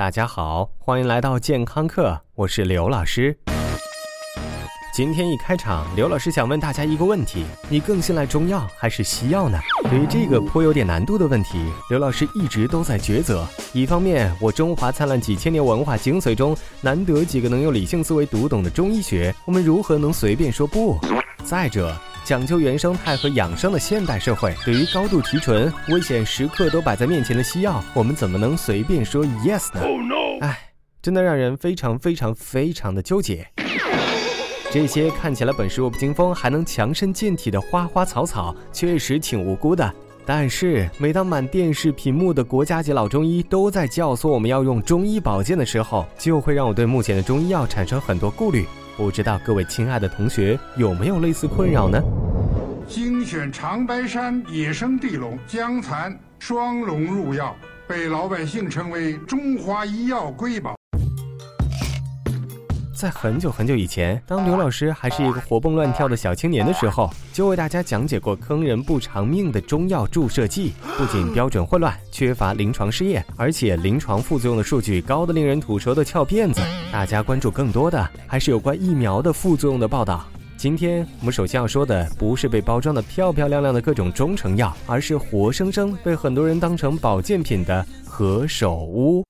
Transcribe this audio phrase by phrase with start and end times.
[0.00, 3.38] 大家好，欢迎来到健康课，我是刘老师。
[4.94, 9.60] 今天一开场，刘老师想问大家一个问题：你更信赖中药还是西药呢？
[9.90, 13.46] 对于这个颇有点难度的问题，刘老师一直都在抉择。
[13.74, 20.98] 一方面，我中华灿烂几千年文化精髓中，难得几个能用理性思维读懂的中医学，我们如何能随便说不？
[21.44, 21.94] 再者，
[22.30, 29.80] 讲究原生态和养生的现代社会，对于高度提纯、危险时刻都摆在面前的西药，我们怎么能随便说 yes 呢？
[30.40, 30.56] 哎，
[31.02, 33.44] 真的让人非常非常非常的纠结。
[34.70, 39.92] 这些看起来本是弱不禁风，还能强身健体的花花草草，确实挺无辜的。
[40.24, 48.64] 但是，每当满电视屏幕的国家级老中医都在教唆我们要用中医保健的时候，就会让我对目前的中医药产生很多顾虑。
[48.96, 52.00] 不知道各位亲爱的同学有没有类似困扰呢？
[52.90, 57.54] 精选长白山野生地龙、江蚕双龙入药，
[57.86, 60.74] 被老百姓称为中华医药瑰宝。
[62.92, 70.72] 在很久很久以前，当刘老师还是一个活蹦乱跳的小青年的时候，就为大家讲解过坑人不偿命的中药注射剂。
[70.98, 76.60] 不仅标准混乱、缺乏临床试验，而且临床副作用的数据高得令人吐舌的翘辫子。
[76.90, 80.28] 大家关注更多的还是有关疫苗的副作用的报道。
[80.60, 89.24] 今天我们首先要说的不是被包装的漂漂亮亮的各种中成药，而是活生生被很多人当成保健品的何首乌。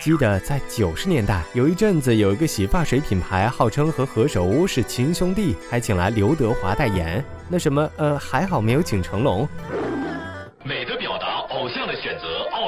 [0.00, 7.24] 记得在九十年代，有一阵子有一个洗发水品牌号称和何首乌是亲兄弟，还请来刘德华代言。
[7.48, 9.48] 那什么，呃，还好没有请成龙。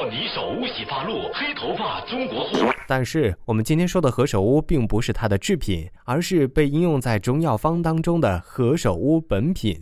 [0.05, 2.73] 美的表达，偶像的选择，奥尼首乌洗发露，黑头发中国货。
[2.87, 9.79] 但是我们今天说的何首乌并不是它的制品，而是被应用在中药方当中的何首乌本品。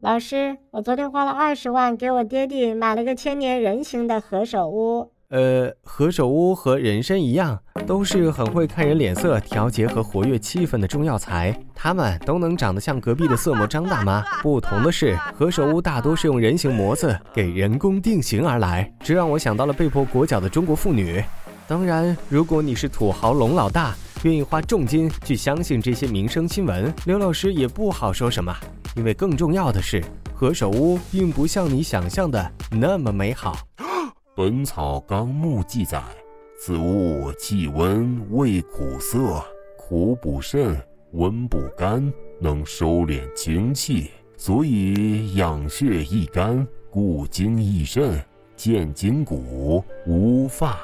[0.00, 5.12] 老师，我昨天花了二十万给我爹地买了个千年人形的何首乌。
[5.32, 11.58] 呃，何首乌和人参一样，都是很会看人脸色、调节和活跃气氛的中药材。
[11.74, 14.22] 它们都能长得像隔壁的色魔张大妈。
[14.42, 21.24] 不同的是，何首乌大多是用人形模子给人工定型而来，这让我想到了被迫裹脚的中国妇女。
[21.66, 23.94] 当然，如果你是土豪龙老大，
[24.24, 28.54] 愿意花重金去相信这些民生新闻，刘老师也不好说什么。
[28.96, 30.04] 因为更重要的是，
[30.34, 33.56] 何首乌并不像你想象的那么美好。
[34.34, 36.02] 《本草纲目》记载，
[36.58, 39.44] 此物气温味苦涩，
[39.76, 40.74] 苦补肾，
[41.10, 42.10] 温补肝，
[42.40, 48.24] 能收敛精气，所以养血益肝，固精益肾，
[48.56, 50.80] 健筋骨，无发，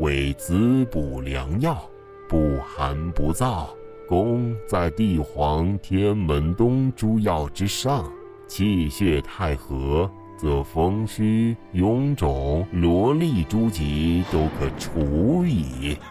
[0.00, 1.80] 为滋补良药，
[2.28, 3.68] 不寒不燥，
[4.08, 8.12] 功在地黄、天门冬诸药之上，
[8.48, 10.10] 气血太和。
[10.38, 15.98] 则风虚、臃肿、罗痢诸疾都可除矣。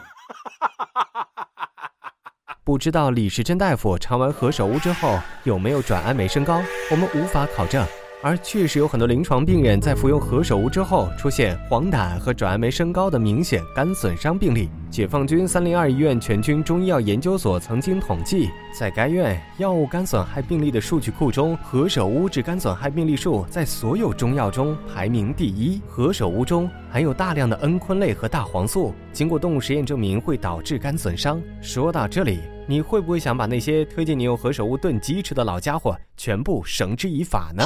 [2.65, 6.61] 不知道李时珍大夫尝完何首乌之后有没有转氨酶升高，
[6.91, 7.87] 我们无法考证。
[8.21, 14.69] 而确实有很多临床病人在服用何首乌之后出现黄疸和转氨酶升高的明显肝损伤病例。
[14.89, 25.81] 解放军三零二医院全军中医药研究所曾经统计，在该院药物肝损害病例的数据库中，何首乌致肝损害病例数在所有中药中排名第一。
[25.87, 31.39] 何首乌中含有大量的蒽醌类和大黄素，经过动物实验证明会导致肝损伤。
[31.61, 37.63] 说到这里，你会不会想把那些推荐你用何首乌炖鸡吃的老家伙全部绳之以法呢？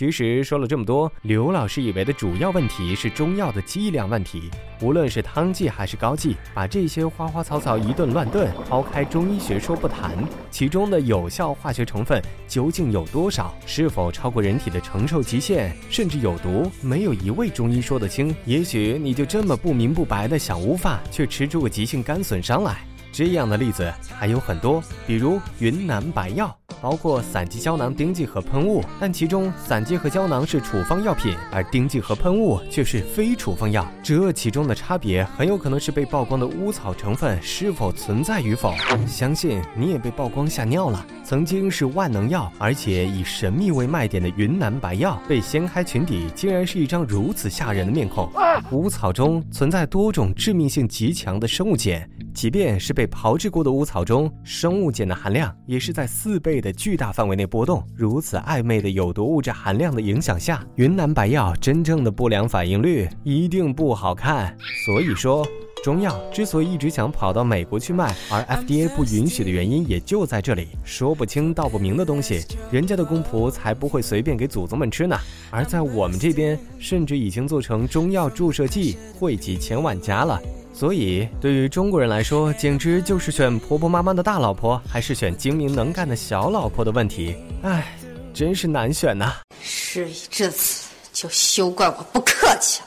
[0.00, 4.50] 其实说了这么多，刘老师以为的主要问题是中药的剂量问题。
[4.80, 10.16] 无论是汤剂还是膏剂，把这些花花草草一顿乱炖，抛开中医学说不谈，
[10.50, 12.18] 其中的有效化学成分
[12.48, 13.54] 究竟有多少？
[13.66, 15.70] 是否超过人体的承受极限？
[15.90, 16.72] 甚至有毒？
[16.80, 18.34] 没有一位中医说得清。
[18.46, 22.78] 也许你就这么不明不白的想乌发，却吃出个急性肝损伤来。
[23.12, 26.56] 这样的例子还有很多，比如云南白药。
[26.80, 33.86] 包括散剂、胶囊、滴剂和喷雾，但其中散剂和胶囊是处方药品，而滴剂和喷雾却是非处方药。
[34.02, 38.74] 这其中的差别很有可能是被曝光的乌草成分是否存在与否。
[39.06, 41.06] 相信你也被曝光吓尿了。
[41.24, 48.28] 曾经是万能药，而且以神秘为卖点的云南白药，被掀开裙底，竟然是一张如此吓人的面孔。
[48.72, 56.69] 乌草中存在多种致命性极强的生物碱，即便是被炮制过的乌草中，生物碱的含量也是在四倍的。
[56.72, 64.56] 巨大范围内波动，如此暧昧的有毒物质含量的影响下，云南白药真正的不良反应率一定不好看。
[64.84, 65.46] 所以说，
[65.82, 70.68] 中药之所以一直想跑到美国去卖，而 FDA 不允许的原因也就在这里。
[70.84, 75.16] 说不清道不明的东西，人家的公仆才不会随便给祖宗们吃呢。
[75.50, 80.40] 而在我们这边，甚至已经做成中药注射剂，惠及千万家了。
[80.72, 87.34] 所以，对于中国人来说，简直就是选婆婆妈妈的大老婆，还是选精明能干的小老婆的问题。
[87.62, 87.98] 唉，
[88.32, 89.34] 真是难选呐。
[89.60, 92.86] 事已至此，就休怪我不客气了。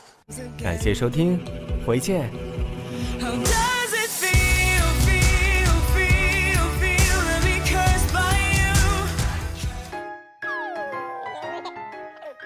[0.62, 1.40] 感谢收听，
[1.86, 2.30] 回见。